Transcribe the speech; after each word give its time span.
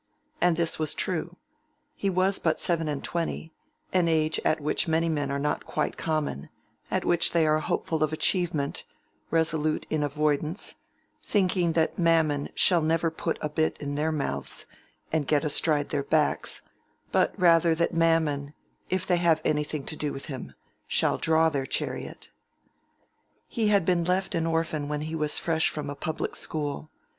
And 0.41 0.57
this 0.57 0.79
was 0.79 0.95
true. 0.95 1.35
He 1.93 2.09
was 2.09 2.39
but 2.39 2.59
seven 2.59 2.87
and 2.87 3.03
twenty, 3.03 3.53
an 3.93 4.07
age 4.07 4.39
at 4.43 4.59
which 4.59 4.87
many 4.87 5.07
men 5.09 5.29
are 5.29 5.37
not 5.37 5.67
quite 5.67 5.95
common—at 5.95 7.05
which 7.05 7.33
they 7.33 7.45
are 7.45 7.59
hopeful 7.59 8.01
of 8.01 8.11
achievement, 8.11 8.83
resolute 9.29 9.85
in 9.91 10.01
avoidance, 10.01 10.73
thinking 11.21 11.73
that 11.73 11.99
Mammon 11.99 12.49
shall 12.55 12.81
never 12.81 13.11
put 13.11 13.37
a 13.41 13.49
bit 13.49 13.77
in 13.79 13.93
their 13.93 14.11
mouths 14.11 14.65
and 15.13 15.27
get 15.27 15.43
astride 15.45 15.89
their 15.89 16.01
backs, 16.03 16.63
but 17.11 17.39
rather 17.39 17.75
that 17.75 17.93
Mammon, 17.93 18.55
if 18.89 19.05
they 19.05 19.17
have 19.17 19.39
anything 19.45 19.83
to 19.85 19.95
do 19.95 20.11
with 20.11 20.25
him, 20.25 20.55
shall 20.87 21.19
draw 21.19 21.47
their 21.47 21.67
chariot. 21.67 22.31
He 23.47 23.67
had 23.67 23.85
been 23.85 24.03
left 24.03 24.33
an 24.33 24.47
orphan 24.47 24.87
when 24.89 25.01
he 25.01 25.13
was 25.13 25.37
fresh 25.37 25.69
from 25.69 25.91
a 25.91 25.95
public 25.95 26.35
school. 26.35 26.89